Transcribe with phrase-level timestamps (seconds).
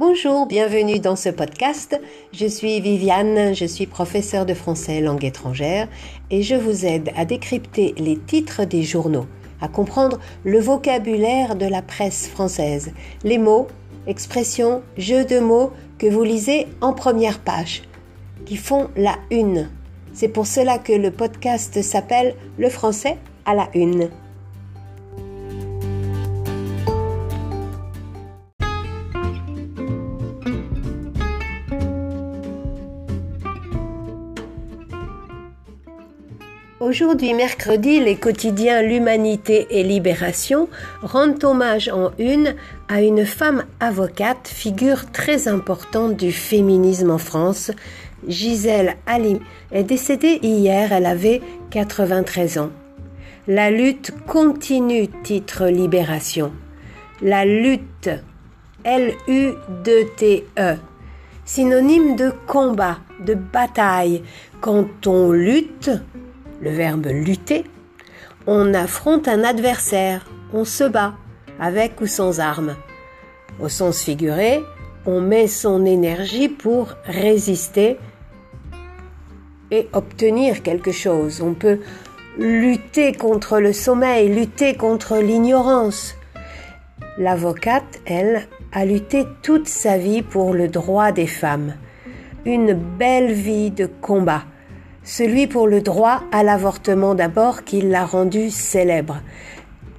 [0.00, 2.00] Bonjour, bienvenue dans ce podcast.
[2.32, 5.88] Je suis Viviane, je suis professeure de français langue étrangère
[6.30, 9.26] et je vous aide à décrypter les titres des journaux,
[9.60, 12.94] à comprendre le vocabulaire de la presse française,
[13.24, 13.66] les mots,
[14.06, 17.82] expressions, jeux de mots que vous lisez en première page,
[18.46, 19.68] qui font la une.
[20.14, 24.08] C'est pour cela que le podcast s'appelle Le français à la une.
[36.80, 40.66] Aujourd'hui mercredi, les quotidiens L'Humanité et Libération
[41.02, 42.54] rendent hommage en une
[42.88, 47.70] à une femme avocate, figure très importante du féminisme en France.
[48.26, 49.40] Gisèle Ali
[49.72, 52.70] est décédée hier, elle avait 93 ans.
[53.46, 56.50] La lutte continue, titre Libération.
[57.20, 58.08] La lutte,
[58.84, 60.76] L-U-D-T-E,
[61.44, 64.22] synonyme de combat, de bataille.
[64.62, 65.90] Quand on lutte,
[66.60, 67.64] le verbe lutter,
[68.46, 71.14] on affronte un adversaire, on se bat,
[71.58, 72.76] avec ou sans armes.
[73.60, 74.62] Au sens figuré,
[75.06, 77.98] on met son énergie pour résister
[79.70, 81.42] et obtenir quelque chose.
[81.42, 81.80] On peut
[82.38, 86.14] lutter contre le sommeil, lutter contre l'ignorance.
[87.18, 91.74] L'avocate, elle, a lutté toute sa vie pour le droit des femmes.
[92.44, 94.44] Une belle vie de combat
[95.04, 99.20] celui pour le droit à l'avortement d'abord qui l'a rendu célèbre.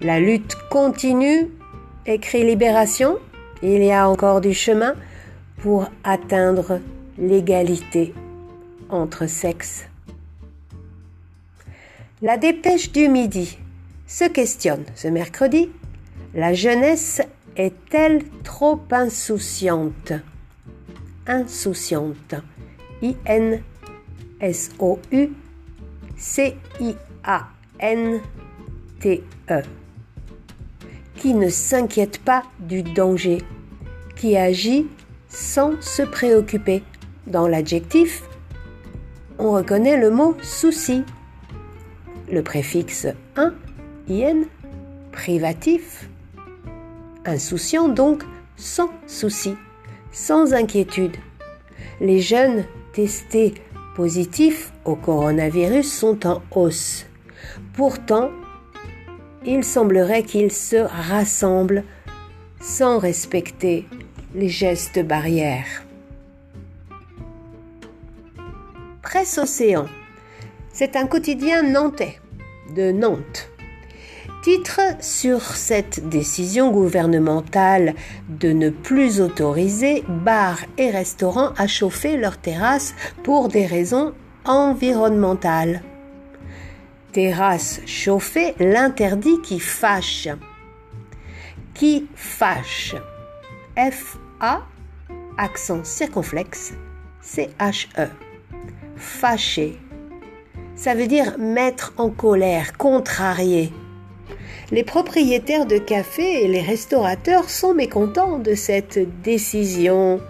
[0.00, 1.48] La lutte continue,
[2.06, 3.18] écrit Libération,
[3.62, 4.94] il y a encore du chemin
[5.58, 6.80] pour atteindre
[7.18, 8.14] l'égalité
[8.88, 9.86] entre sexes.
[12.22, 13.58] La dépêche du midi
[14.06, 15.70] se questionne ce mercredi.
[16.34, 17.22] La jeunesse
[17.56, 20.12] est-elle trop insouciante?
[21.26, 22.34] Insouciante.
[23.02, 23.60] I-N
[24.40, 25.22] S-O-U-C-I-A-N-T-E,
[31.16, 33.42] qui ne s'inquiète pas du danger,
[34.16, 34.86] qui agit
[35.28, 36.82] sans se préoccuper.
[37.26, 38.22] Dans l'adjectif,
[39.38, 41.04] on reconnaît le mot souci.
[42.30, 43.06] Le préfixe
[43.36, 43.54] un,
[44.10, 44.42] in,
[45.12, 46.08] privatif,
[47.24, 48.22] insouciant donc,
[48.56, 49.54] sans souci,
[50.12, 51.16] sans inquiétude.
[52.00, 53.54] Les jeunes testés
[53.98, 57.04] positifs au coronavirus sont en hausse.
[57.74, 58.30] Pourtant,
[59.44, 61.82] il semblerait qu'ils se rassemblent
[62.60, 63.86] sans respecter
[64.36, 65.84] les gestes barrières.
[69.02, 69.86] Presse Océan,
[70.72, 72.20] c'est un quotidien nantais
[72.76, 73.50] de Nantes.
[74.50, 77.94] Titre sur cette décision gouvernementale
[78.30, 84.14] de ne plus autoriser bars et restaurants à chauffer leurs terrasses pour des raisons
[84.46, 85.82] environnementales.
[87.12, 90.28] Terrasse chauffée, l'interdit qui fâche.
[91.74, 92.94] Qui fâche?
[93.76, 94.62] F-A,
[95.36, 96.72] accent circonflexe,
[97.20, 98.08] C-H-E.
[98.96, 99.78] Fâcher.
[100.74, 103.74] Ça veut dire mettre en colère, contrarier.
[104.70, 110.20] Les propriétaires de cafés et les restaurateurs sont mécontents de cette décision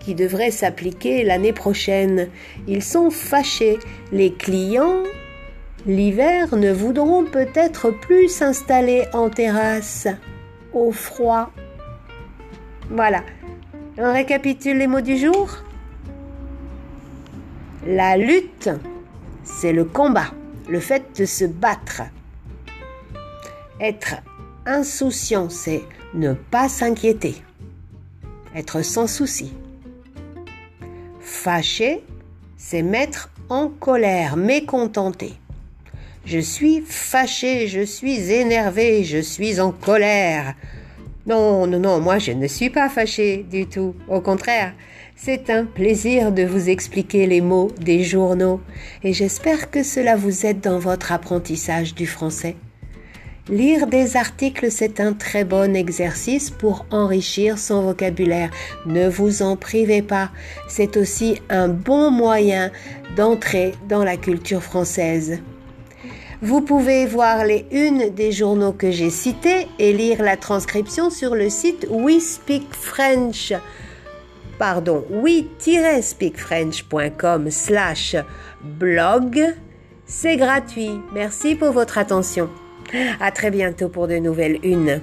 [0.00, 2.28] qui devrait s'appliquer l'année prochaine.
[2.68, 3.78] Ils sont fâchés.
[4.12, 5.02] Les clients,
[5.86, 10.06] l'hiver, ne voudront peut-être plus s'installer en terrasse
[10.72, 11.50] au froid.
[12.90, 13.22] Voilà.
[13.98, 15.58] On récapitule les mots du jour.
[17.86, 18.70] La lutte,
[19.42, 20.32] c'est le combat,
[20.68, 22.02] le fait de se battre.
[23.80, 24.16] Être
[24.64, 25.82] insouciant, c'est
[26.14, 27.34] ne pas s'inquiéter.
[28.54, 29.52] Être sans souci.
[31.20, 32.02] Fâché,
[32.56, 35.34] c'est mettre en colère, mécontenté.
[36.24, 40.54] Je suis fâché, je suis énervé, je suis en colère.
[41.26, 43.94] Non, non, non, moi je ne suis pas fâché du tout.
[44.08, 44.72] Au contraire,
[45.14, 48.60] c'est un plaisir de vous expliquer les mots des journaux
[49.04, 52.56] et j'espère que cela vous aide dans votre apprentissage du français.
[53.48, 58.50] Lire des articles, c'est un très bon exercice pour enrichir son vocabulaire.
[58.86, 60.30] Ne vous en privez pas.
[60.68, 62.72] C'est aussi un bon moyen
[63.14, 65.38] d'entrer dans la culture française.
[66.42, 71.36] Vous pouvez voir les unes des journaux que j'ai cités et lire la transcription sur
[71.36, 73.52] le site We Speak French.
[74.58, 78.16] Pardon, we-speakfrench.com slash
[78.64, 79.54] blog.
[80.04, 80.98] C'est gratuit.
[81.14, 82.50] Merci pour votre attention.
[83.20, 85.00] À très bientôt pour de nouvelles unes.